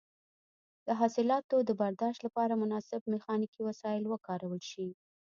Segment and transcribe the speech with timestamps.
[0.85, 4.87] د حاصلاتو د برداشت لپاره مناسب میخانیکي وسایل وکارول شي.